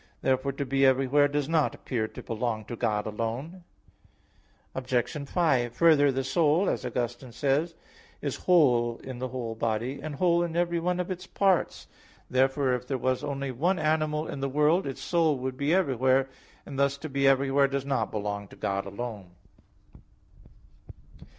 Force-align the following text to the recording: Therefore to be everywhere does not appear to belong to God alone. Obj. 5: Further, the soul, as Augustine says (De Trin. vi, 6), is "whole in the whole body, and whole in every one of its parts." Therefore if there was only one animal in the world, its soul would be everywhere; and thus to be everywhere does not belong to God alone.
Therefore 0.23 0.51
to 0.53 0.65
be 0.65 0.83
everywhere 0.83 1.27
does 1.27 1.47
not 1.47 1.75
appear 1.75 2.07
to 2.07 2.23
belong 2.23 2.65
to 2.65 2.75
God 2.75 3.05
alone. 3.05 3.63
Obj. 4.73 5.29
5: 5.29 5.73
Further, 5.75 6.11
the 6.11 6.23
soul, 6.23 6.67
as 6.67 6.83
Augustine 6.83 7.31
says 7.31 7.73
(De 7.73 7.73
Trin. 7.73 7.81
vi, 7.83 8.27
6), 8.29 8.35
is 8.39 8.43
"whole 8.45 8.97
in 9.03 9.19
the 9.19 9.27
whole 9.27 9.53
body, 9.53 9.99
and 10.01 10.15
whole 10.15 10.41
in 10.41 10.55
every 10.55 10.79
one 10.79 10.99
of 10.99 11.11
its 11.11 11.27
parts." 11.27 11.85
Therefore 12.31 12.73
if 12.73 12.87
there 12.87 12.97
was 12.97 13.23
only 13.23 13.51
one 13.51 13.77
animal 13.77 14.27
in 14.27 14.39
the 14.39 14.49
world, 14.49 14.87
its 14.87 15.03
soul 15.03 15.37
would 15.37 15.55
be 15.55 15.71
everywhere; 15.71 16.27
and 16.65 16.79
thus 16.79 16.97
to 16.97 17.07
be 17.07 17.27
everywhere 17.27 17.67
does 17.67 17.85
not 17.85 18.09
belong 18.09 18.47
to 18.47 18.55
God 18.55 18.87
alone. 18.87 19.35